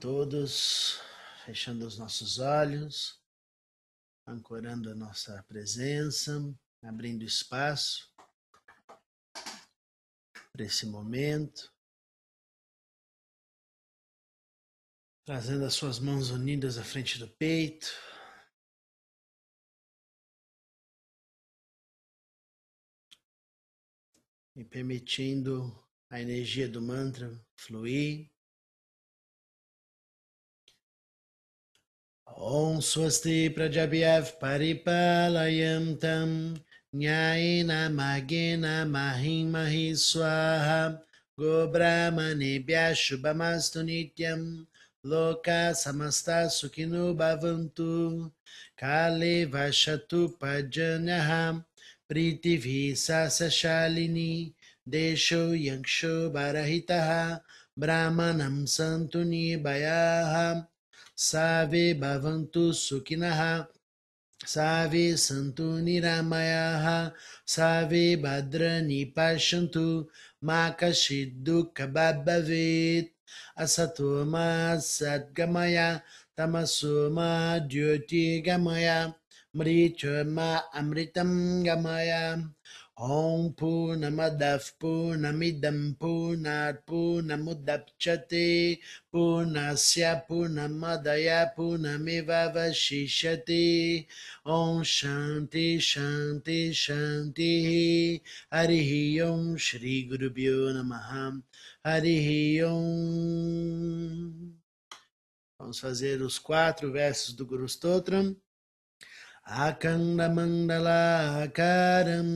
[0.00, 0.98] todos.
[1.44, 3.20] Fechando os nossos olhos,
[4.26, 6.32] ancorando a nossa presença,
[6.82, 8.12] abrindo espaço
[10.52, 11.72] para esse momento.
[15.24, 17.88] Trazendo as suas mãos unidas à frente do peito.
[24.56, 25.72] E permitindo
[26.10, 28.30] a energia do mantra fluir.
[32.40, 36.56] Om Swasti Prajabhyav Paripalayam Tam
[36.96, 40.96] Nyayena Magena Mahim Mahi Swaha
[41.38, 44.64] Gobrahmanebhya Shubhamastu Nityam
[45.04, 48.32] Loka Samasta Sukhinu Bhavantu
[48.74, 51.62] Kale Vashatu Pajanyaha
[52.10, 54.54] Pritivi Sasashalini
[54.88, 57.42] Desho Yangsho Barahitaha
[57.78, 60.69] Brahmanam Santu Nibayaha
[61.20, 63.68] Save Bhavantu Sukhinaha.
[64.42, 67.12] Save Santu Niramayaha.
[67.44, 70.08] Save Bhadrani Pashantu.
[70.42, 73.12] Makashidukha Bhavet.
[73.52, 76.00] Asato ma Satgamaya.
[76.34, 79.14] Tamaso ma Jyotigamaya.
[79.52, 82.48] Ma Amritam Gamaya.
[83.02, 88.78] Om Purnamadav Purnamidam Purnat Purnamudapchate
[89.10, 94.06] Purnasya Purnamadaya Purnamiva Vashishate
[94.44, 98.20] Om Shanti Shanti Shanti.
[98.52, 101.40] Harihi Om Shri Gurubhyo Namaha.
[101.82, 104.52] Harihi Om.
[105.58, 108.36] Vamos fazer os quatro versos do Guru Stotram.
[109.46, 112.28] आखण्डमण्डलाकारं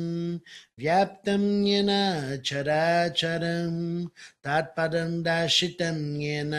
[0.79, 1.91] व्याप्तं येन
[2.47, 3.75] चराचरं
[4.45, 6.55] तात्पदं दाशितं येन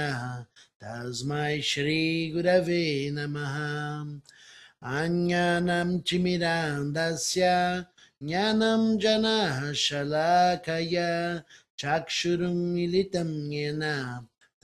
[0.83, 2.85] तस्मै श्रीगुरवे
[3.15, 3.55] नमः
[4.99, 7.49] आज्ञानं चिमिरान्दस्य
[8.23, 10.95] ज्ञानं जनः शलाकय
[11.79, 13.83] चाक्षुरुं मिलितं येन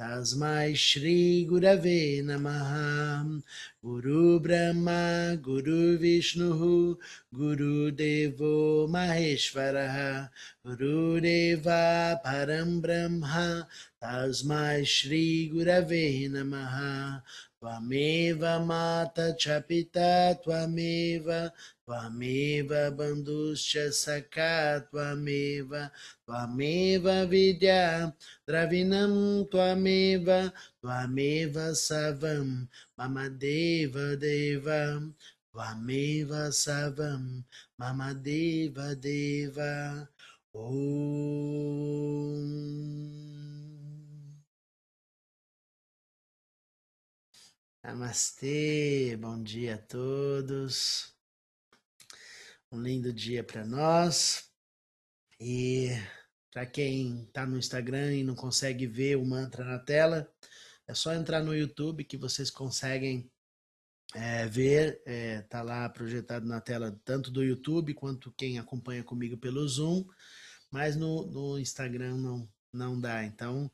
[0.01, 3.39] Tasmai Shri Gurave Namaha.
[3.85, 6.97] Guru Brahma Guru Vishnu
[7.31, 10.27] Guru Devo Maheshwaraha
[10.65, 13.67] Guru Deva Param Brahma
[14.01, 17.21] Tasmai Shri Gurave Namaha.
[17.61, 21.51] Tvameva Mata Chapita Tvameva
[21.91, 25.91] Tvameva Bandhuscha Saka Tvameva
[26.25, 28.15] Tvameva Vidya
[28.47, 35.03] Dravinam Tvameva Tvameva Savam Mamadeva Deva
[35.53, 37.43] Tvameva Savam
[37.77, 40.07] Mamadeva Deva
[40.53, 41.11] Om
[47.83, 51.11] Namastê, bom dia a todos.
[52.71, 54.49] Um lindo dia para nós.
[55.37, 55.89] E
[56.53, 60.31] para quem está no Instagram e não consegue ver o mantra na tela,
[60.87, 63.29] é só entrar no YouTube que vocês conseguem
[64.15, 65.01] é, ver.
[65.05, 70.05] É, tá lá projetado na tela tanto do YouTube quanto quem acompanha comigo pelo Zoom.
[70.71, 73.25] Mas no, no Instagram não, não dá.
[73.25, 73.69] Então,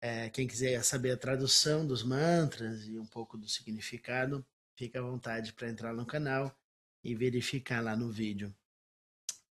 [0.00, 5.02] é, quem quiser saber a tradução dos mantras e um pouco do significado, fica à
[5.02, 6.58] vontade para entrar no canal
[7.02, 8.54] e verificar lá no vídeo.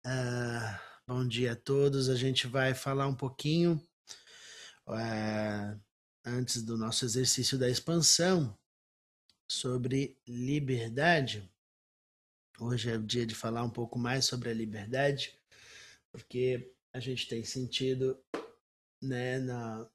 [0.04, 2.08] Ah, bom dia a todos.
[2.08, 3.82] A gente vai falar um pouquinho
[4.86, 5.76] ah,
[6.24, 8.56] antes do nosso exercício da expansão
[9.48, 11.50] sobre liberdade.
[12.60, 15.38] Hoje é o dia de falar um pouco mais sobre a liberdade,
[16.12, 18.18] porque a gente tem sentido
[19.00, 19.88] né, na,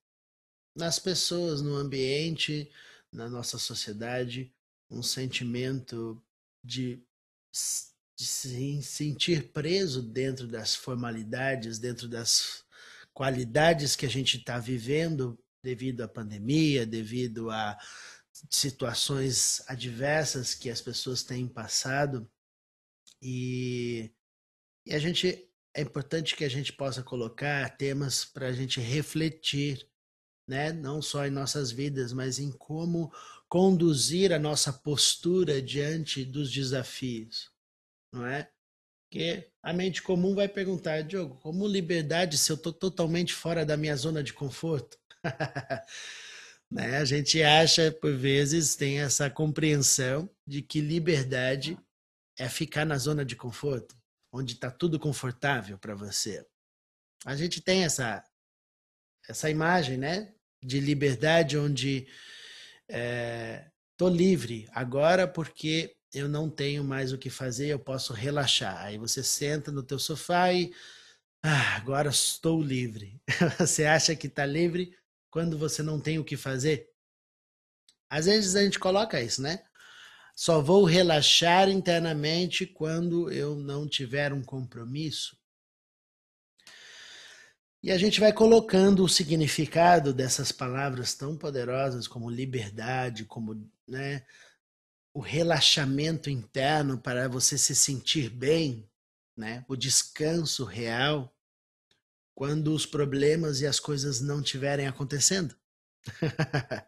[0.76, 2.72] nas pessoas, no ambiente,
[3.12, 4.54] na nossa sociedade,
[4.90, 6.22] um sentimento
[6.64, 7.04] de,
[8.16, 12.64] de se sentir preso dentro das formalidades, dentro das
[13.14, 17.78] qualidades que a gente está vivendo devido à pandemia, devido a
[18.50, 22.30] situações adversas que as pessoas têm passado.
[23.22, 24.12] E,
[24.86, 29.88] e a gente é importante que a gente possa colocar temas para a gente refletir
[30.48, 30.72] né?
[30.72, 33.12] não só em nossas vidas, mas em como
[33.54, 37.52] conduzir a nossa postura diante dos desafios,
[38.12, 38.50] não é?
[39.04, 43.78] Porque a mente comum vai perguntar, Diogo, como liberdade se eu estou totalmente fora da
[43.78, 44.98] minha zona de conforto?
[46.72, 46.98] né?
[46.98, 51.78] A gente acha, por vezes, tem essa compreensão de que liberdade
[52.40, 53.96] é ficar na zona de conforto,
[54.32, 56.44] onde está tudo confortável para você.
[57.24, 58.24] A gente tem essa
[59.30, 60.34] essa imagem, né?
[60.60, 62.08] De liberdade, onde
[62.90, 68.78] é, tô livre agora porque eu não tenho mais o que fazer, eu posso relaxar.
[68.84, 70.72] Aí você senta no teu sofá e
[71.44, 73.20] ah, agora estou livre.
[73.60, 74.96] você acha que está livre
[75.30, 76.90] quando você não tem o que fazer?
[78.10, 79.64] Às vezes a gente coloca isso, né?
[80.36, 85.38] Só vou relaxar internamente quando eu não tiver um compromisso.
[87.84, 94.26] E a gente vai colocando o significado dessas palavras tão poderosas como liberdade, como né,
[95.14, 98.90] o relaxamento interno para você se sentir bem,
[99.36, 99.66] né?
[99.68, 101.36] O descanso real
[102.34, 105.54] quando os problemas e as coisas não estiverem acontecendo.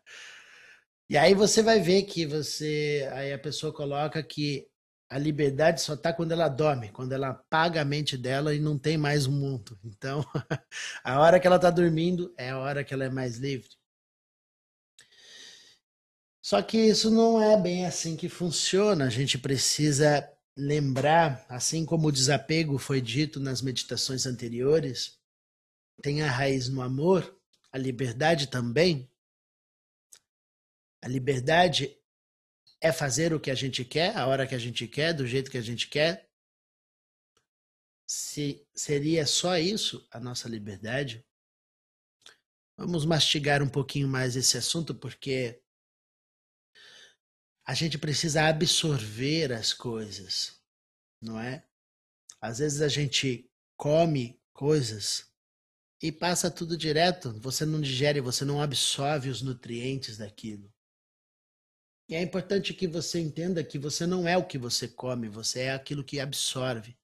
[1.10, 4.66] e aí você vai ver que você, aí a pessoa coloca que
[5.10, 8.78] a liberdade só está quando ela dorme, quando ela apaga a mente dela e não
[8.78, 9.78] tem mais um mundo.
[9.84, 10.26] Então,
[11.04, 13.70] a hora que ela está dormindo é a hora que ela é mais livre.
[16.42, 19.06] Só que isso não é bem assim que funciona.
[19.06, 25.20] A gente precisa lembrar, assim como o desapego foi dito nas meditações anteriores,
[26.02, 27.36] tem a raiz no amor,
[27.72, 29.10] a liberdade também.
[31.02, 31.98] A liberdade
[32.86, 35.50] é fazer o que a gente quer, a hora que a gente quer, do jeito
[35.50, 36.30] que a gente quer.
[38.08, 41.26] Se seria só isso a nossa liberdade?
[42.78, 45.60] Vamos mastigar um pouquinho mais esse assunto, porque
[47.66, 50.62] a gente precisa absorver as coisas,
[51.20, 51.66] não é?
[52.40, 55.34] Às vezes a gente come coisas
[56.00, 60.75] e passa tudo direto, você não digere, você não absorve os nutrientes daquilo.
[62.08, 65.62] E é importante que você entenda que você não é o que você come, você
[65.62, 66.96] é aquilo que absorve.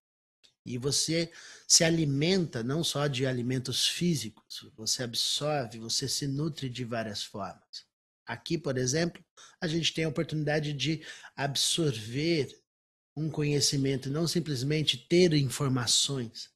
[0.64, 1.32] E você
[1.68, 7.86] se alimenta não só de alimentos físicos, você absorve, você se nutre de várias formas.
[8.28, 9.24] Aqui, por exemplo,
[9.60, 11.04] a gente tem a oportunidade de
[11.36, 12.56] absorver
[13.16, 16.52] um conhecimento, não simplesmente ter informações.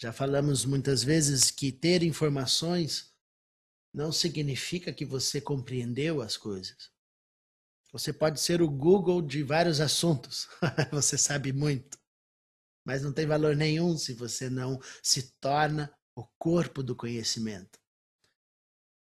[0.00, 3.12] Já falamos muitas vezes que ter informações
[3.92, 6.91] não significa que você compreendeu as coisas.
[7.92, 10.48] Você pode ser o Google de vários assuntos,
[10.90, 11.98] você sabe muito,
[12.86, 17.78] mas não tem valor nenhum se você não se torna o corpo do conhecimento.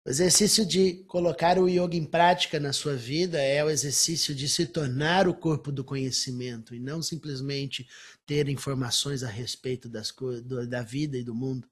[0.05, 4.49] O exercício de colocar o yoga em prática na sua vida é o exercício de
[4.49, 7.87] se tornar o corpo do conhecimento e não simplesmente
[8.27, 11.69] ter informações a respeito das coisas, da vida e do mundo.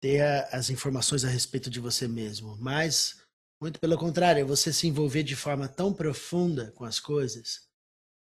[0.00, 3.19] Ter as informações a respeito de você mesmo, mas
[3.60, 7.68] muito pelo contrário, é você se envolver de forma tão profunda com as coisas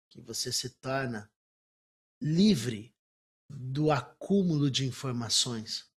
[0.09, 1.31] que você se torna
[2.21, 2.93] livre
[3.49, 5.91] do acúmulo de informações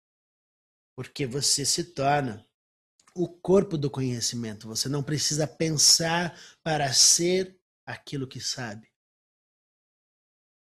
[0.95, 2.47] porque você se torna
[3.13, 4.67] o corpo do conhecimento.
[4.67, 8.89] Você não precisa pensar para ser aquilo que sabe.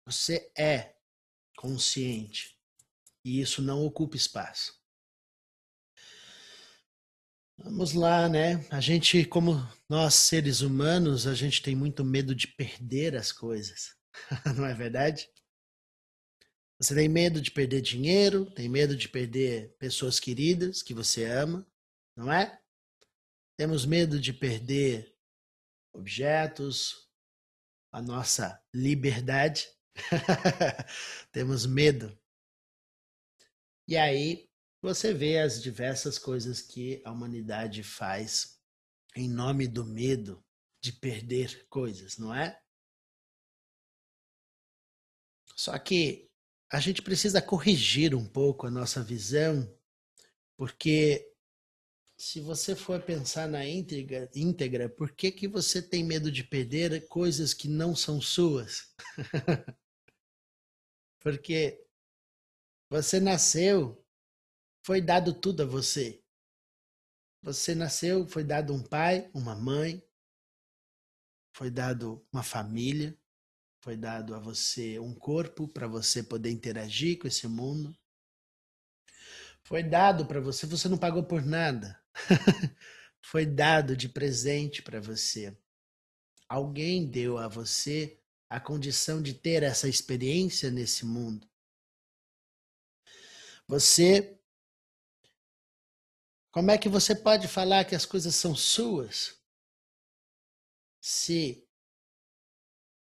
[0.05, 0.95] Você é
[1.57, 2.57] consciente
[3.23, 4.80] e isso não ocupa espaço.
[7.63, 8.65] Vamos lá, né?
[8.71, 9.53] A gente, como
[9.87, 13.95] nós seres humanos, a gente tem muito medo de perder as coisas.
[14.57, 15.29] não é verdade?
[16.79, 21.67] Você tem medo de perder dinheiro, tem medo de perder pessoas queridas que você ama,
[22.15, 22.59] não é?
[23.55, 25.15] Temos medo de perder
[25.93, 27.07] objetos,
[27.91, 29.67] a nossa liberdade.
[31.31, 32.17] Temos medo.
[33.87, 34.50] E aí
[34.81, 38.59] você vê as diversas coisas que a humanidade faz
[39.15, 40.43] em nome do medo
[40.81, 42.59] de perder coisas, não é?
[45.55, 46.29] Só que
[46.71, 49.71] a gente precisa corrigir um pouco a nossa visão,
[50.57, 51.31] porque
[52.17, 57.07] se você for pensar na íntegra, íntegra por que, que você tem medo de perder
[57.07, 58.93] coisas que não são suas?
[61.19, 61.85] porque
[62.89, 64.00] você nasceu,
[64.83, 66.23] foi dado tudo a você.
[67.43, 70.03] Você nasceu, foi dado um pai, uma mãe,
[71.53, 73.17] foi dado uma família,
[73.81, 77.95] foi dado a você um corpo para você poder interagir com esse mundo.
[79.63, 81.99] Foi dado para você, você não pagou por nada.
[83.21, 85.57] foi dado de presente para você.
[86.47, 88.19] Alguém deu a você
[88.49, 91.47] a condição de ter essa experiência nesse mundo.
[93.67, 94.37] Você.
[96.51, 99.41] Como é que você pode falar que as coisas são suas
[101.01, 101.67] se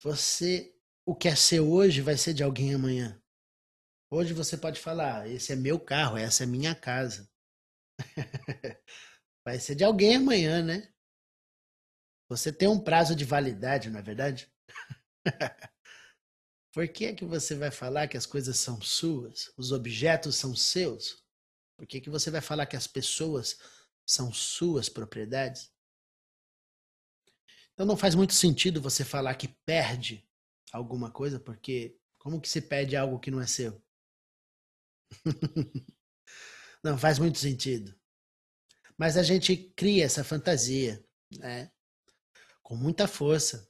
[0.03, 0.75] você,
[1.07, 3.21] o que é seu hoje, vai ser de alguém amanhã.
[4.11, 7.31] Hoje você pode falar: esse é meu carro, essa é minha casa.
[9.45, 10.93] Vai ser de alguém amanhã, né?
[12.29, 14.51] Você tem um prazo de validade, não é verdade?
[16.73, 19.53] Por que é que você vai falar que as coisas são suas?
[19.57, 21.24] Os objetos são seus?
[21.77, 23.59] Por que, que você vai falar que as pessoas
[24.07, 25.73] são suas propriedades?
[27.73, 30.27] Então não faz muito sentido você falar que perde
[30.73, 33.83] alguma coisa, porque como que se perde algo que não é seu?
[36.83, 37.95] não faz muito sentido.
[38.97, 41.05] Mas a gente cria essa fantasia,
[41.39, 41.73] né?
[42.63, 43.69] Com muita força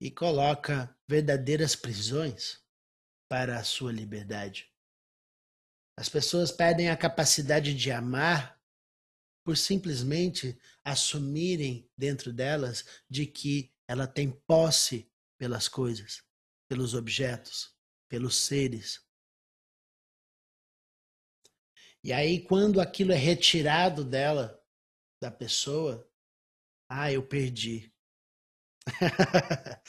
[0.00, 2.60] e coloca verdadeiras prisões
[3.28, 4.73] para a sua liberdade.
[5.96, 8.60] As pessoas perdem a capacidade de amar
[9.44, 16.24] por simplesmente assumirem dentro delas de que ela tem posse pelas coisas,
[16.68, 17.76] pelos objetos,
[18.08, 19.04] pelos seres.
[22.02, 24.62] E aí, quando aquilo é retirado dela,
[25.22, 26.10] da pessoa,
[26.88, 27.92] ah, eu perdi.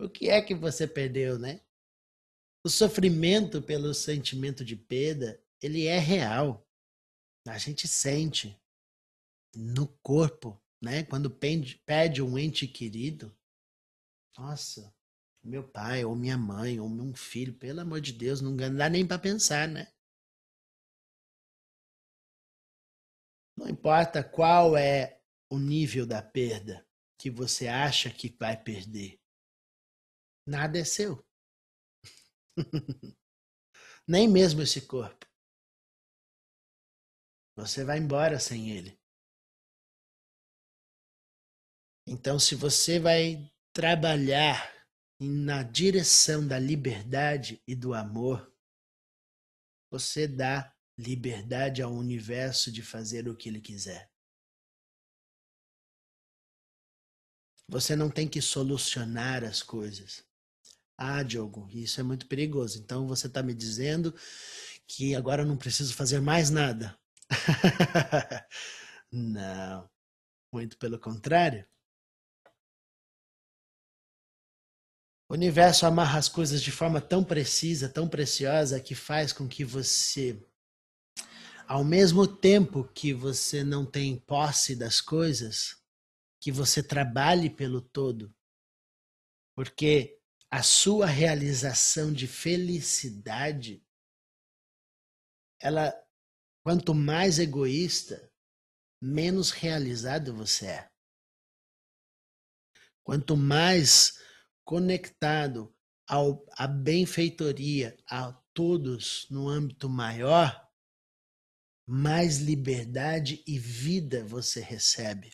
[0.00, 1.60] o que é que você perdeu, né?
[2.62, 6.66] O sofrimento pelo sentimento de perda, ele é real.
[7.46, 8.60] A gente sente
[9.56, 11.02] no corpo, né?
[11.04, 13.34] Quando pede um ente querido,
[14.36, 14.94] nossa,
[15.42, 19.06] meu pai, ou minha mãe, ou meu filho, pelo amor de Deus, não dá nem
[19.06, 19.90] para pensar, né?
[23.56, 26.86] Não importa qual é o nível da perda
[27.18, 29.18] que você acha que vai perder.
[30.46, 31.22] Nada é seu.
[34.06, 35.26] Nem mesmo esse corpo.
[37.56, 38.98] Você vai embora sem ele.
[42.06, 44.72] Então, se você vai trabalhar
[45.20, 48.50] na direção da liberdade e do amor,
[49.90, 54.10] você dá liberdade ao universo de fazer o que ele quiser.
[57.68, 60.29] Você não tem que solucionar as coisas.
[61.02, 62.78] Ah, Diogo, isso é muito perigoso.
[62.78, 64.14] Então você está me dizendo
[64.86, 66.94] que agora eu não preciso fazer mais nada.
[69.10, 69.88] não,
[70.52, 71.66] muito pelo contrário.
[75.26, 79.64] O universo amarra as coisas de forma tão precisa, tão preciosa, que faz com que
[79.64, 80.38] você,
[81.66, 85.78] ao mesmo tempo que você não tem posse das coisas,
[86.38, 88.34] que você trabalhe pelo todo.
[89.54, 90.19] Porque
[90.50, 93.86] a sua realização de felicidade,
[95.60, 95.94] ela,
[96.64, 98.32] quanto mais egoísta,
[99.00, 100.90] menos realizado você é.
[103.04, 104.18] Quanto mais
[104.64, 105.72] conectado
[106.08, 110.68] ao, à benfeitoria a todos no âmbito maior,
[111.86, 115.30] mais liberdade e vida você recebe.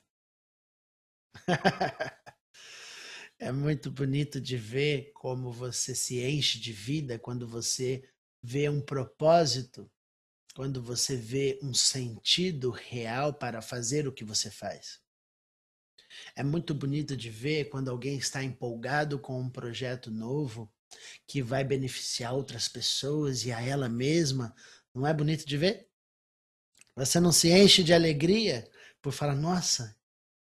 [3.38, 8.02] É muito bonito de ver como você se enche de vida quando você
[8.42, 9.90] vê um propósito,
[10.54, 15.00] quando você vê um sentido real para fazer o que você faz.
[16.34, 20.72] É muito bonito de ver quando alguém está empolgado com um projeto novo
[21.26, 24.54] que vai beneficiar outras pessoas e a ela mesma.
[24.94, 25.90] Não é bonito de ver?
[26.94, 28.66] Você não se enche de alegria
[29.02, 29.94] por falar: nossa,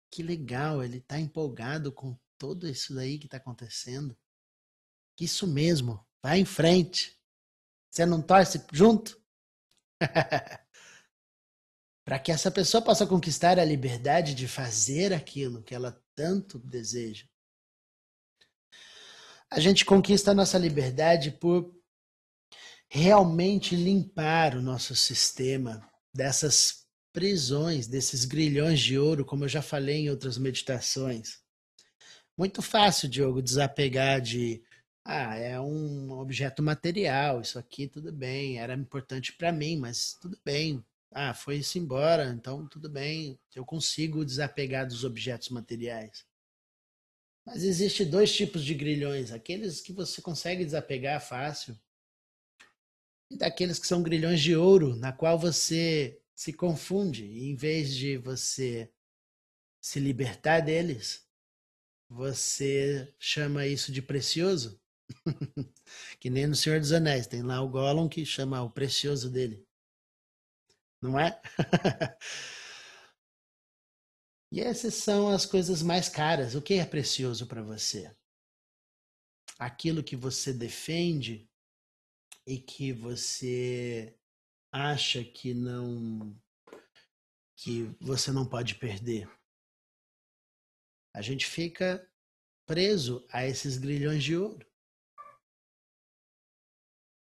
[0.09, 4.17] que legal, ele está empolgado com tudo isso daí que está acontecendo.
[5.19, 7.17] Isso mesmo, vai em frente.
[7.89, 9.19] Você não torce junto?
[12.05, 17.25] Para que essa pessoa possa conquistar a liberdade de fazer aquilo que ela tanto deseja.
[19.49, 21.73] A gente conquista a nossa liberdade por
[22.89, 30.01] realmente limpar o nosso sistema dessas prisões, desses grilhões de ouro, como eu já falei
[30.01, 31.44] em outras meditações.
[32.37, 34.61] Muito fácil, Diogo, desapegar de
[35.05, 40.37] ah, é um objeto material, isso aqui tudo bem, era importante para mim, mas tudo
[40.43, 40.83] bem.
[41.11, 46.25] Ah, foi-se embora, então tudo bem, eu consigo desapegar dos objetos materiais.
[47.45, 51.79] Mas existe dois tipos de grilhões, aqueles que você consegue desapegar fácil
[53.29, 57.95] e daqueles que são grilhões de ouro, na qual você se confunde, e em vez
[57.95, 58.91] de você
[59.79, 61.24] se libertar deles,
[62.09, 64.79] você chama isso de precioso?
[66.19, 69.65] que nem no Senhor dos Anéis, tem lá o Gollum que chama o precioso dele.
[71.01, 71.39] Não é?
[74.51, 76.55] e essas são as coisas mais caras.
[76.55, 78.15] O que é precioso para você?
[79.59, 81.49] Aquilo que você defende
[82.45, 84.17] e que você
[84.71, 86.35] acha que não
[87.57, 89.29] que você não pode perder.
[91.15, 92.05] A gente fica
[92.65, 94.67] preso a esses grilhões de ouro.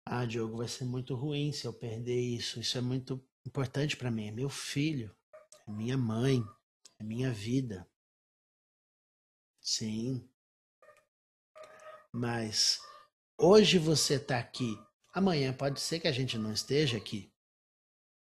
[0.05, 2.59] Ah, Diogo, vai ser muito ruim se eu perder isso.
[2.59, 4.27] Isso é muito importante para mim.
[4.27, 5.17] É meu filho,
[5.65, 6.43] é minha mãe,
[6.99, 7.89] é minha vida.
[9.61, 10.29] Sim.
[12.13, 12.81] Mas
[13.39, 14.77] hoje você está aqui.
[15.13, 17.33] Amanhã pode ser que a gente não esteja aqui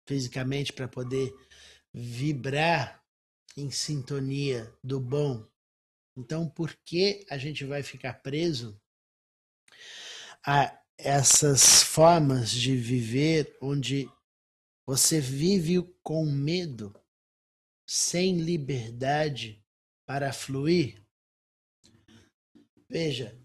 [0.08, 1.30] fisicamente para poder
[1.92, 3.04] vibrar
[3.54, 5.49] em sintonia do bom.
[6.16, 8.80] Então, por que a gente vai ficar preso
[10.44, 14.10] a essas formas de viver onde
[14.86, 16.94] você vive com medo,
[17.86, 19.64] sem liberdade
[20.04, 21.02] para fluir?
[22.88, 23.38] Veja,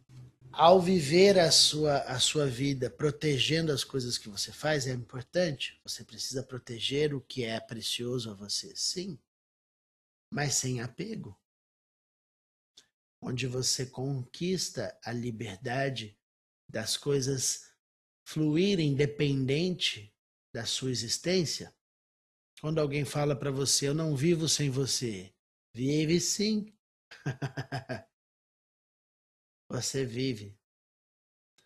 [0.51, 5.79] ao viver a sua, a sua vida protegendo as coisas que você faz, é importante.
[5.83, 9.19] Você precisa proteger o que é precioso a você, sim,
[10.31, 11.37] mas sem apego.
[13.27, 16.15] Onde você conquista a liberdade
[16.69, 17.73] das coisas
[18.23, 20.15] fluírem independente
[20.53, 21.75] da sua existência.
[22.61, 25.33] Quando alguém fala para você, eu não vivo sem você,
[25.73, 26.71] vive sim.
[29.67, 30.55] Você vive.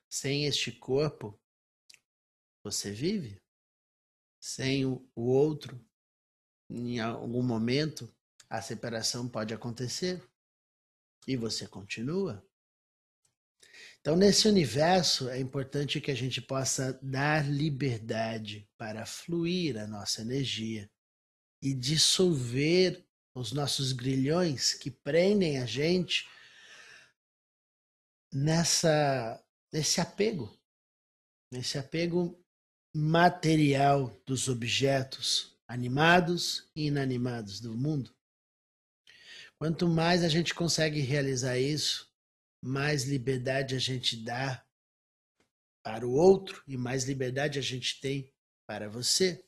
[0.09, 1.37] Sem este corpo,
[2.63, 3.41] você vive.
[4.39, 5.85] Sem o outro,
[6.69, 8.09] em algum momento,
[8.49, 10.23] a separação pode acontecer.
[11.27, 12.43] E você continua.
[14.01, 20.21] Então, nesse universo, é importante que a gente possa dar liberdade para fluir a nossa
[20.21, 20.89] energia
[21.61, 26.27] e dissolver os nossos grilhões que prendem a gente
[28.33, 30.57] nessa nesse apego,
[31.51, 32.43] nesse apego
[32.93, 38.11] material dos objetos animados e inanimados do mundo.
[39.59, 42.09] Quanto mais a gente consegue realizar isso,
[42.63, 44.65] mais liberdade a gente dá
[45.83, 48.33] para o outro e mais liberdade a gente tem
[48.65, 49.45] para você.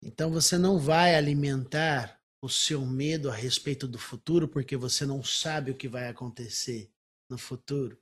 [0.00, 5.24] Então você não vai alimentar o seu medo a respeito do futuro porque você não
[5.24, 6.88] sabe o que vai acontecer
[7.28, 8.00] no futuro.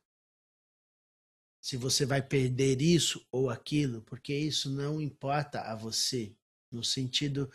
[1.63, 6.37] Se você vai perder isso ou aquilo, porque isso não importa a você,
[6.71, 7.51] no sentido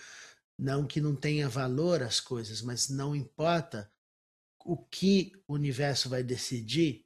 [0.57, 3.91] não que não tenha valor as coisas, mas não importa
[4.63, 7.05] o que o universo vai decidir.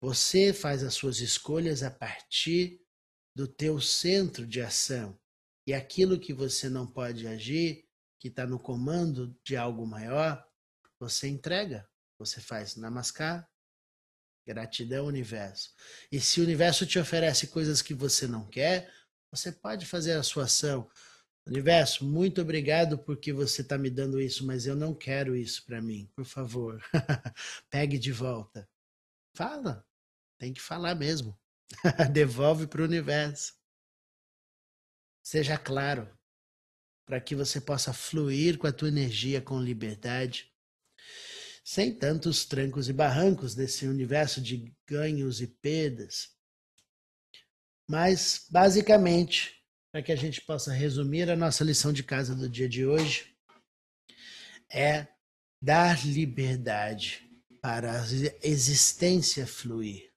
[0.00, 2.80] Você faz as suas escolhas a partir
[3.34, 5.18] do teu centro de ação.
[5.66, 10.44] E aquilo que você não pode agir, que está no comando de algo maior,
[10.98, 11.88] você entrega.
[12.18, 13.48] Você faz namaskar,
[14.46, 15.70] Gratidão, universo.
[16.10, 18.92] E se o universo te oferece coisas que você não quer,
[19.30, 20.90] você pode fazer a sua ação.
[21.46, 25.82] Universo, muito obrigado porque você está me dando isso, mas eu não quero isso para
[25.82, 26.08] mim.
[26.14, 26.82] Por favor,
[27.68, 28.68] pegue de volta.
[29.34, 29.84] Fala.
[30.38, 31.38] Tem que falar mesmo.
[32.12, 33.54] Devolve para o universo.
[35.22, 36.08] Seja claro,
[37.06, 40.52] para que você possa fluir com a tua energia com liberdade
[41.64, 46.30] sem tantos trancos e barrancos desse universo de ganhos e perdas.
[47.88, 49.61] Mas, basicamente,
[49.92, 53.36] para que a gente possa resumir a nossa lição de casa do dia de hoje,
[54.68, 55.06] é
[55.62, 58.04] dar liberdade para a
[58.42, 60.10] existência fluir.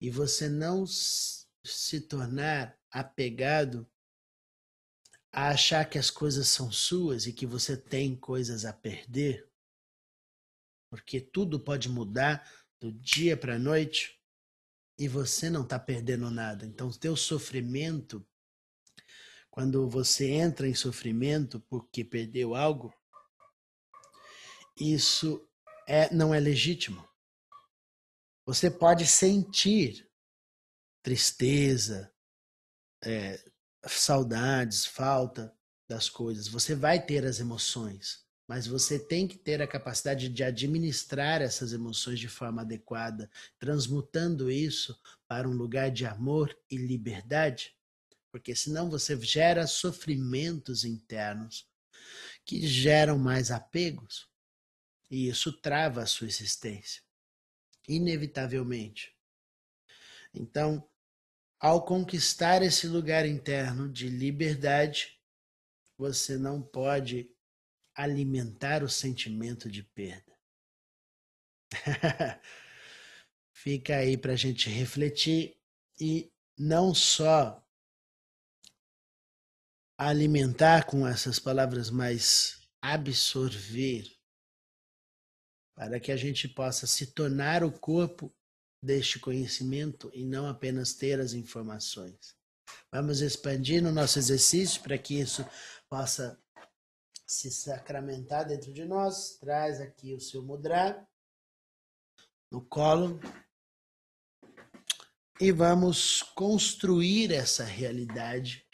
[0.00, 3.90] E você não se tornar apegado
[5.32, 9.50] a achar que as coisas são suas e que você tem coisas a perder
[10.92, 12.46] porque tudo pode mudar
[12.78, 14.20] do dia para a noite
[14.98, 16.66] e você não está perdendo nada.
[16.66, 18.22] Então, o teu sofrimento,
[19.52, 22.92] quando você entra em sofrimento porque perdeu algo,
[24.76, 25.46] isso
[25.86, 27.06] é, não é legítimo.
[28.44, 30.10] Você pode sentir
[31.02, 32.12] tristeza,
[33.04, 33.38] é,
[33.86, 35.54] saudades, falta
[35.86, 36.48] das coisas.
[36.48, 41.72] Você vai ter as emoções mas você tem que ter a capacidade de administrar essas
[41.72, 44.94] emoções de forma adequada, transmutando isso
[45.26, 47.74] para um lugar de amor e liberdade,
[48.32, 51.70] porque senão você gera sofrimentos internos
[52.44, 54.28] que geram mais apegos
[55.10, 57.02] e isso trava a sua existência,
[57.86, 59.14] inevitavelmente.
[60.32, 60.88] Então,
[61.60, 65.20] ao conquistar esse lugar interno de liberdade,
[65.98, 67.30] você não pode
[67.94, 70.32] alimentar o sentimento de perda.
[73.52, 75.60] Fica aí para a gente refletir
[76.00, 77.61] e não só
[80.08, 84.10] alimentar com essas palavras, mas absorver,
[85.74, 88.34] para que a gente possa se tornar o corpo
[88.82, 92.36] deste conhecimento e não apenas ter as informações.
[92.90, 95.46] Vamos expandir no nosso exercício para que isso
[95.88, 96.38] possa
[97.26, 99.36] se sacramentar dentro de nós.
[99.38, 101.06] Traz aqui o seu mudra
[102.50, 103.20] no colo
[105.40, 108.66] e vamos construir essa realidade.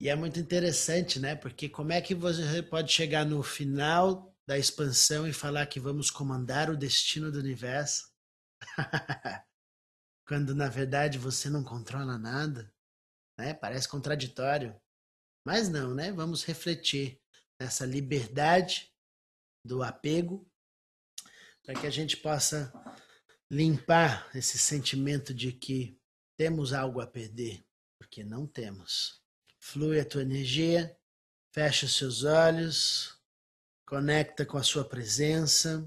[0.00, 1.34] E é muito interessante, né?
[1.34, 6.10] Porque como é que você pode chegar no final da expansão e falar que vamos
[6.10, 8.12] comandar o destino do universo?
[10.28, 12.72] Quando na verdade você não controla nada,
[13.38, 13.54] né?
[13.54, 14.78] Parece contraditório.
[15.46, 16.12] Mas não, né?
[16.12, 17.20] Vamos refletir
[17.58, 18.92] nessa liberdade
[19.64, 20.46] do apego
[21.64, 22.72] para que a gente possa
[23.50, 25.98] limpar esse sentimento de que
[26.36, 27.64] temos algo a perder,
[27.98, 29.24] porque não temos.
[29.68, 30.96] Flui a tua energia,
[31.52, 33.20] fecha os seus olhos,
[33.84, 35.84] conecta com a sua presença.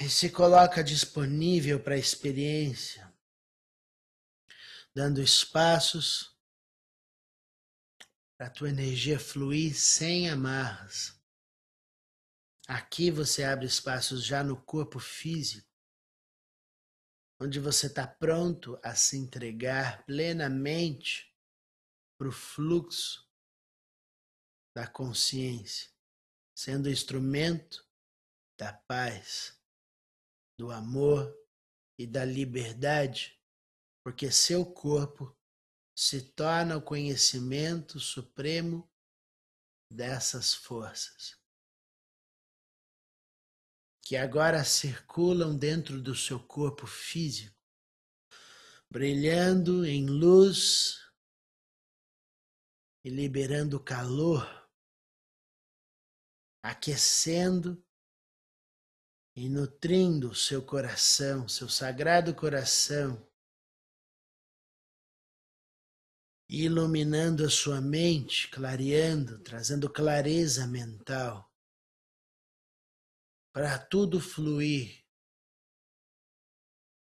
[0.00, 3.12] E se coloca disponível para a experiência,
[4.94, 6.38] dando espaços
[8.36, 11.20] para a tua energia fluir sem amarras.
[12.68, 15.67] Aqui você abre espaços já no corpo físico,
[17.40, 21.32] onde você está pronto a se entregar plenamente
[22.18, 23.28] para o fluxo
[24.76, 25.90] da consciência,
[26.56, 27.86] sendo instrumento
[28.58, 29.56] da paz,
[30.58, 31.32] do amor
[31.96, 33.40] e da liberdade,
[34.04, 35.36] porque seu corpo
[35.96, 38.90] se torna o conhecimento supremo
[39.90, 41.37] dessas forças
[44.08, 47.54] que agora circulam dentro do seu corpo físico,
[48.90, 50.98] brilhando em luz
[53.04, 54.48] e liberando calor,
[56.62, 57.84] aquecendo
[59.36, 63.30] e nutrindo o seu coração, seu sagrado coração,
[66.48, 71.47] iluminando a sua mente, clareando, trazendo clareza mental
[73.58, 75.04] para tudo fluir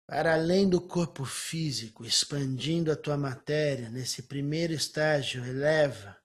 [0.07, 6.17] para além do corpo físico, expandindo a tua matéria nesse primeiro estágio, eleva,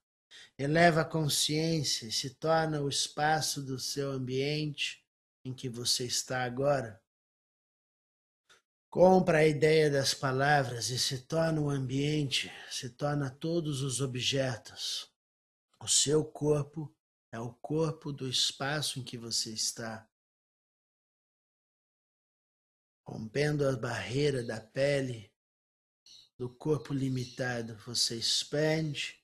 [0.58, 5.06] eleva a consciência e se torna o espaço do seu ambiente
[5.44, 7.04] em que você está agora.
[8.90, 15.12] Compra a ideia das palavras e se torna o ambiente, se torna todos os objetos.
[15.78, 16.95] O seu corpo
[17.36, 20.10] é o corpo do espaço em que você está.
[23.06, 25.30] Rompendo a barreira da pele,
[26.38, 29.22] do corpo limitado, você expande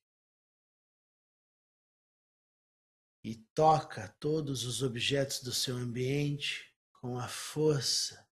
[3.24, 8.30] e toca todos os objetos do seu ambiente com a força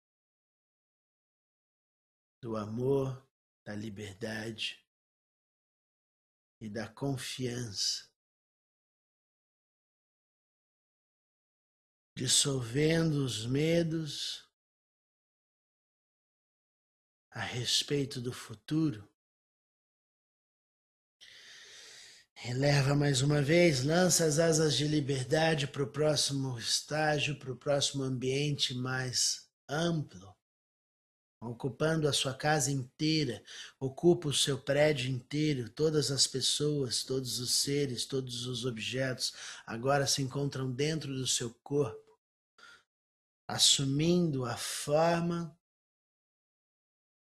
[2.43, 3.27] do amor,
[3.65, 4.87] da liberdade
[6.61, 8.12] e da confiança.
[12.23, 14.49] Dissolvendo os medos
[17.33, 19.09] a respeito do futuro.
[22.33, 27.57] Releva mais uma vez, lança as asas de liberdade para o próximo estágio, para o
[27.57, 30.33] próximo ambiente mais amplo,
[31.41, 33.43] ocupando a sua casa inteira,
[33.81, 39.33] ocupa o seu prédio inteiro, todas as pessoas, todos os seres, todos os objetos
[39.67, 42.02] agora se encontram dentro do seu corpo
[43.53, 45.57] assumindo a forma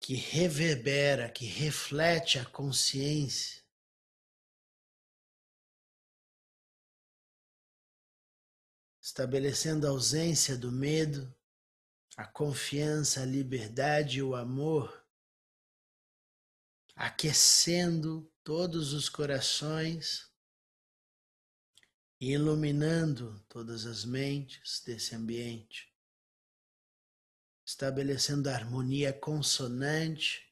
[0.00, 3.64] que reverbera, que reflete a consciência.
[9.00, 11.32] Estabelecendo a ausência do medo,
[12.16, 15.06] a confiança, a liberdade e o amor,
[16.94, 20.28] aquecendo todos os corações
[22.20, 25.95] e iluminando todas as mentes desse ambiente
[27.66, 30.46] estabelecendo a harmonia consonante.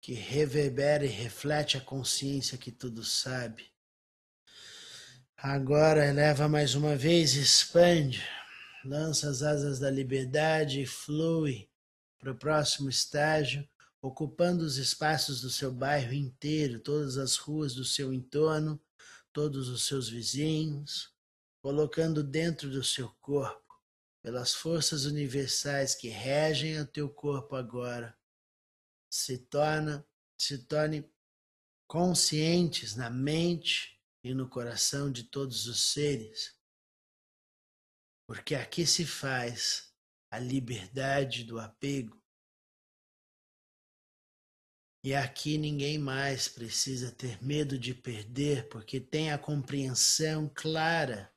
[0.00, 3.70] Que reverbera e reflete a consciência que tudo sabe.
[5.36, 8.24] Agora eleva mais uma vez, expande,
[8.82, 11.68] lança as asas da liberdade e flui
[12.18, 13.68] para o próximo estágio,
[14.00, 18.80] ocupando os espaços do seu bairro inteiro, todas as ruas do seu entorno,
[19.36, 21.14] todos os seus vizinhos,
[21.60, 23.78] colocando dentro do seu corpo,
[24.22, 28.18] pelas forças universais que regem o teu corpo agora,
[29.10, 30.08] se torna,
[30.40, 31.06] se torne
[31.86, 36.58] conscientes na mente e no coração de todos os seres,
[38.26, 39.92] porque aqui se faz
[40.30, 42.18] a liberdade do apego.
[45.06, 51.32] E aqui ninguém mais precisa ter medo de perder, porque tem a compreensão clara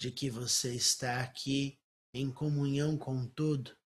[0.00, 1.78] de que você está aqui
[2.10, 3.76] em comunhão com tudo,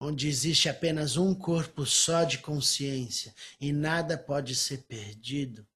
[0.00, 5.68] onde existe apenas um corpo só de consciência e nada pode ser perdido,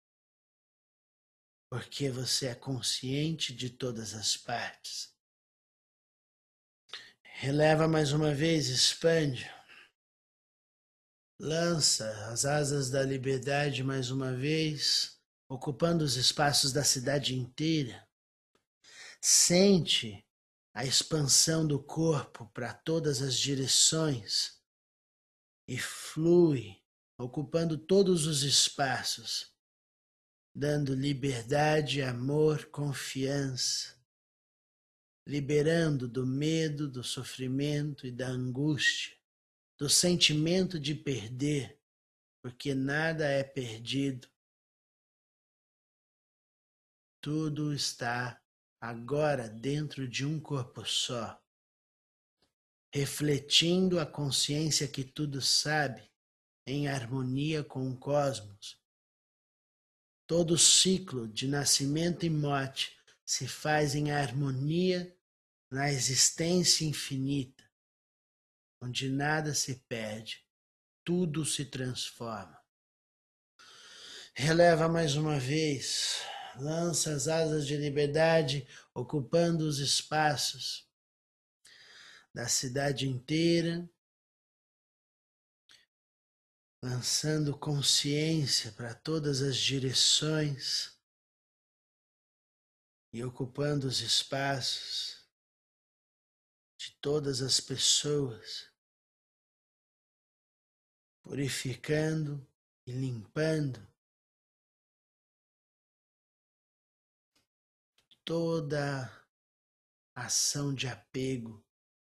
[1.71, 5.17] porque você é consciente de todas as partes.
[7.23, 9.56] Releva mais uma vez, expande.
[11.39, 18.09] Lança as asas da liberdade mais uma vez, ocupando os espaços da cidade inteira.
[19.21, 20.25] Sente
[20.73, 24.59] a expansão do corpo para todas as direções
[25.69, 26.83] e flui,
[27.19, 29.55] ocupando todos os espaços,
[30.55, 33.95] dando liberdade, amor, confiança,
[35.27, 39.17] liberando do medo, do sofrimento e da angústia
[39.79, 41.79] do sentimento de perder,
[42.41, 44.29] porque nada é perdido.
[47.21, 48.43] Tudo está
[48.81, 51.43] agora dentro de um corpo só,
[52.95, 56.11] refletindo a consciência que tudo sabe,
[56.67, 58.81] em harmonia com o cosmos.
[60.27, 65.15] Todo ciclo de nascimento e morte se faz em harmonia
[65.71, 67.56] na existência infinita
[68.87, 70.47] onde nada se perde,
[71.05, 72.61] tudo se transforma.
[74.35, 76.21] Releva mais uma vez,
[76.57, 80.89] lança as asas de liberdade, ocupando os espaços
[82.33, 83.89] da cidade inteira,
[86.83, 90.97] lançando consciência para todas as direções
[93.13, 95.27] e ocupando os espaços
[96.79, 98.71] de todas as pessoas,
[101.27, 102.49] purificando
[102.87, 103.85] e limpando
[108.25, 109.11] toda
[110.15, 111.67] ação de apego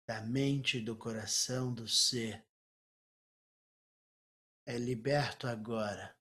[0.06, 2.46] da mente e do coração do ser.
[4.64, 6.16] É liberto agora.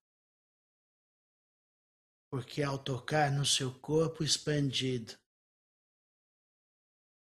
[2.31, 5.15] Porque ao tocar no seu corpo expandido,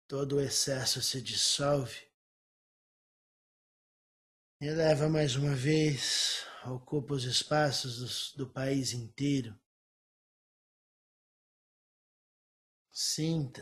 [0.09, 2.12] todo o excesso se dissolve.
[4.65, 9.59] Eleva mais uma vez, ocupa os espaços do, do país inteiro.
[12.89, 13.61] Sinta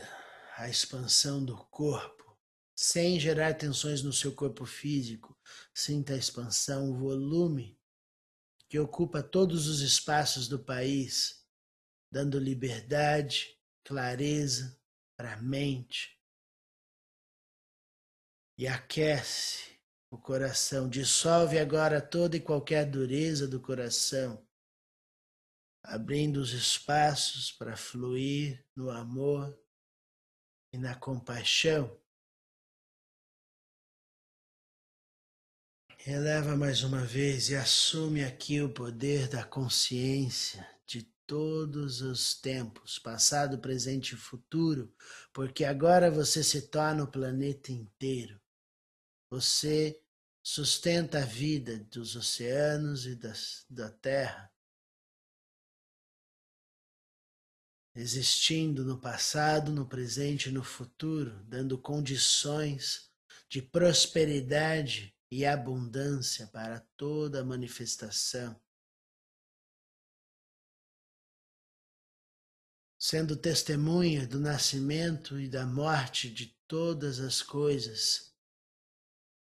[0.56, 2.38] a expansão do corpo,
[2.72, 5.36] sem gerar tensões no seu corpo físico.
[5.74, 7.76] Sinta a expansão, o volume
[8.68, 11.44] que ocupa todos os espaços do país,
[12.12, 14.80] dando liberdade, clareza
[15.16, 16.16] para a mente,
[18.56, 19.71] e aquece
[20.12, 20.90] o coração.
[20.90, 24.46] Dissolve agora toda e qualquer dureza do coração,
[25.82, 29.58] abrindo os espaços para fluir no amor
[30.70, 31.98] e na compaixão.
[36.06, 42.98] Eleva mais uma vez e assume aqui o poder da consciência de todos os tempos,
[42.98, 44.92] passado, presente e futuro,
[45.32, 48.38] porque agora você se torna o planeta inteiro.
[49.30, 50.01] Você
[50.42, 54.52] sustenta a vida dos oceanos e das, da terra,
[57.94, 63.10] existindo no passado, no presente e no futuro, dando condições
[63.48, 68.60] de prosperidade e abundância para toda a manifestação.
[72.98, 78.31] Sendo testemunha do nascimento e da morte de todas as coisas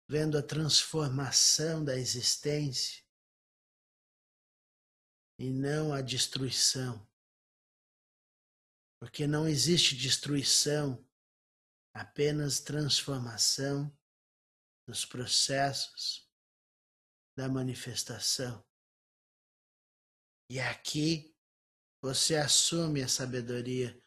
[0.10, 3.06] vendo a transformação da existência
[5.38, 7.08] e não a destruição.
[9.00, 11.08] Porque não existe destruição,
[11.94, 13.96] apenas transformação
[14.88, 16.28] dos processos
[17.38, 18.68] da manifestação.
[20.50, 21.38] E aqui
[22.02, 24.04] você assume a sabedoria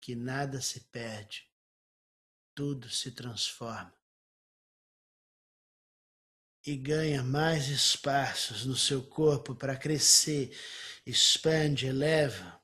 [0.00, 1.52] que nada se perde,
[2.54, 3.93] tudo se transforma.
[6.66, 10.56] E ganha mais espaços no seu corpo para crescer,
[11.04, 12.58] expande, eleva,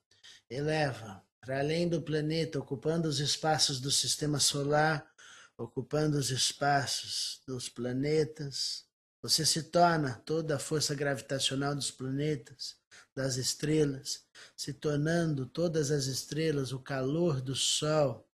[0.49, 5.11] eleva para além do planeta, ocupando os espaços do sistema solar,
[5.57, 8.85] ocupando os espaços dos planetas.
[9.23, 12.77] Você se torna toda a força gravitacional dos planetas,
[13.15, 14.25] das estrelas,
[14.57, 18.30] se tornando todas as estrelas o calor do Sol.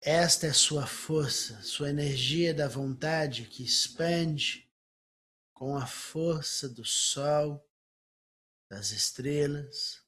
[0.00, 4.70] Esta é sua força, sua energia da vontade que expande
[5.52, 7.68] com a força do Sol,
[8.68, 10.00] das estrelas,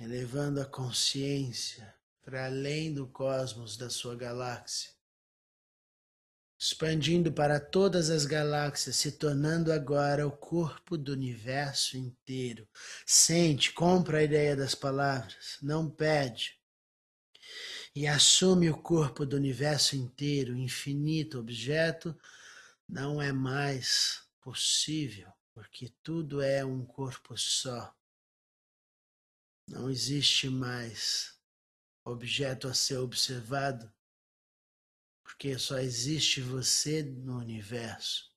[0.00, 4.97] elevando a consciência para além do cosmos da sua galáxia,
[6.58, 12.68] expandindo para todas as galáxias, se tornando agora o corpo do universo inteiro.
[13.06, 16.58] Sente, compra a ideia das palavras, não pede.
[17.94, 22.18] E assume o corpo do universo inteiro, infinito objeto,
[22.88, 27.94] não é mais possível, porque tudo é um corpo só.
[29.68, 31.38] Não existe mais
[32.04, 33.92] objeto a ser observado,
[35.38, 38.28] porque só existe você no universo.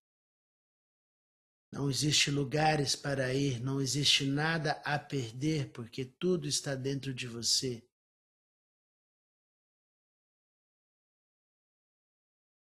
[1.74, 7.28] Não existe lugares para ir, não existe nada a perder, porque tudo está dentro de
[7.28, 7.84] você.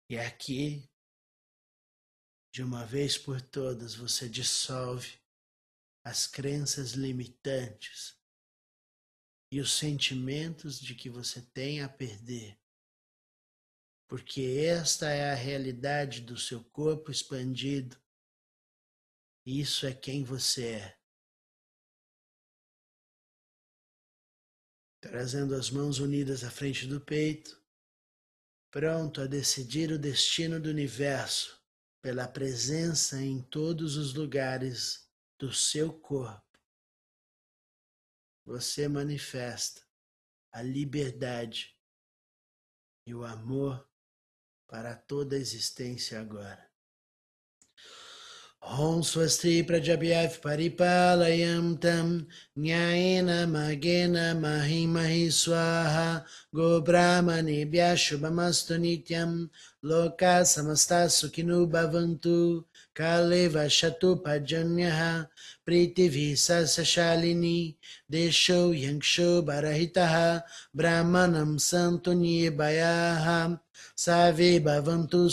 [0.10, 0.89] E aqui,
[2.54, 5.19] de uma vez por todas, você dissolve
[6.06, 8.17] as crenças limitantes
[9.52, 12.59] e os sentimentos de que você tem a perder.
[14.10, 17.95] Porque esta é a realidade do seu corpo expandido.
[19.45, 21.00] Isso é quem você é.
[25.00, 27.63] Trazendo as mãos unidas à frente do peito,
[28.69, 31.58] pronto a decidir o destino do universo
[32.02, 36.50] pela presença em todos os lugares do seu corpo
[38.50, 39.84] você manifesta
[40.52, 41.78] a liberdade
[43.06, 43.88] e o amor
[44.69, 46.68] para toda a existência agora.
[48.62, 59.50] Om Swasti Prajabhyav Paripalayam Tam Nyayena Magena Mahimahi Swaha Go Brahmanebhya Shubhamastu Nityam
[59.82, 65.26] Loka Samasta Sukhinu Bhavantu Kaleva Shatu Pajanyaha
[65.65, 67.76] Pritivi Sasashalini
[68.12, 70.43] Desho Yangsho Barahitaha
[70.76, 73.58] Brahmanam Santu Nibayaha
[73.95, 75.32] Save Bhavantu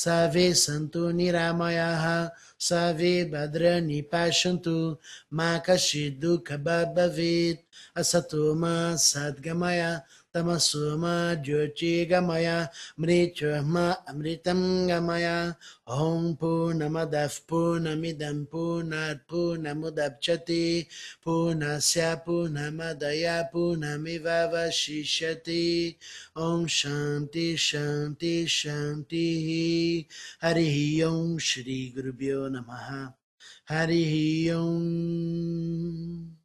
[0.00, 4.96] Save Santu Niramayaha Save Badrani Pashantu
[5.30, 7.58] Makashidu Kababavit
[7.94, 10.00] Asatoma Sadgamaya
[10.32, 20.86] jyochi gamaya mrityurma amritam gamaya om purnamadav purnamidam purnat purnamudapchati
[21.24, 25.96] purnasya purnamadaya purnamivavashishati
[26.36, 30.06] om shanti shanti shanti
[30.40, 33.12] hari om shri gurubhyo namaha
[33.64, 36.39] hari om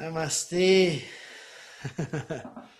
[0.00, 1.02] Namastê.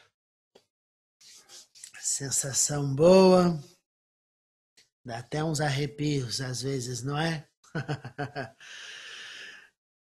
[2.01, 3.63] Sensação boa.
[5.05, 7.47] Dá até uns arrepios às vezes, não é?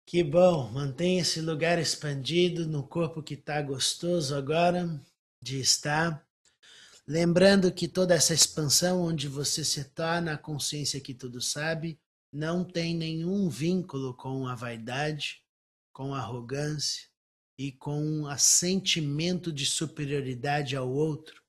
[0.07, 4.87] que bom, mantenha esse lugar expandido no corpo que está gostoso agora
[5.41, 6.25] de estar.
[7.05, 11.99] Lembrando que toda essa expansão, onde você se torna a consciência que tudo sabe,
[12.31, 15.40] não tem nenhum vínculo com a vaidade,
[15.91, 17.07] com arrogância
[17.57, 21.41] e com a sentimento de superioridade ao outro.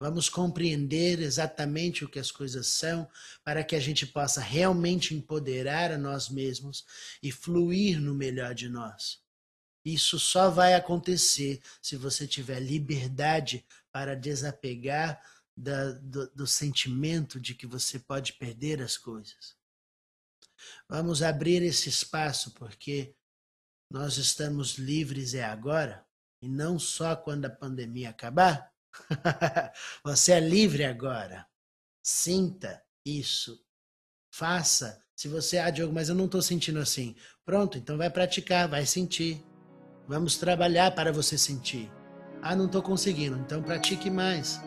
[0.00, 3.08] Vamos compreender exatamente o que as coisas são
[3.44, 6.84] para que a gente possa realmente empoderar a nós mesmos
[7.22, 9.22] e fluir no melhor de nós.
[9.84, 15.22] Isso só vai acontecer se você tiver liberdade para desapegar
[15.56, 19.56] da, do, do sentimento de que você pode perder as coisas.
[20.88, 23.14] Vamos abrir esse espaço porque
[23.92, 26.02] nós estamos livres é agora
[26.40, 28.72] e não só quando a pandemia acabar.
[30.02, 31.46] Você é livre agora.
[32.02, 33.62] Sinta isso.
[34.32, 34.98] Faça.
[35.14, 37.14] Se você, ah, Diogo, mas eu não estou sentindo assim.
[37.44, 39.44] Pronto, então vai praticar, vai sentir.
[40.08, 41.92] Vamos trabalhar para você sentir.
[42.40, 43.38] Ah, não estou conseguindo.
[43.38, 44.58] Então pratique mais.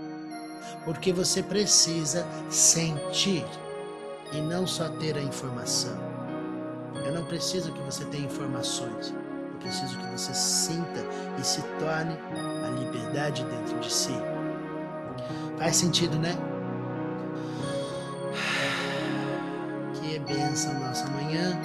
[0.86, 3.44] Porque você precisa sentir
[4.32, 6.15] e não só ter a informação.
[7.06, 9.14] Eu não preciso que você tenha informações.
[9.54, 11.06] Eu preciso que você sinta
[11.40, 12.18] e se torne
[12.64, 14.16] a liberdade dentro de si.
[15.58, 16.36] Faz sentido, né?
[20.02, 21.58] Que benção nossa manhã.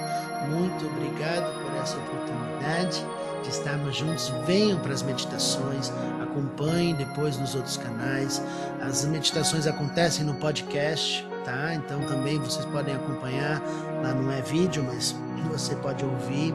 [0.49, 3.05] Muito obrigado por essa oportunidade
[3.43, 4.29] de estarmos juntos.
[4.45, 8.41] Venham para as meditações, acompanhem depois nos outros canais.
[8.81, 11.73] As meditações acontecem no podcast, tá?
[11.75, 13.61] Então também vocês podem acompanhar.
[14.01, 15.15] Lá não é vídeo, mas
[15.49, 16.53] você pode ouvir.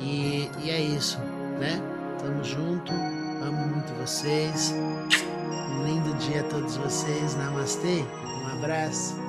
[0.00, 1.18] E, e é isso,
[1.58, 1.80] né?
[2.18, 2.92] Tamo junto.
[2.92, 4.74] Amo muito vocês.
[5.70, 7.34] Um lindo dia a todos vocês.
[7.36, 8.04] Namastê.
[8.24, 9.21] Um abraço.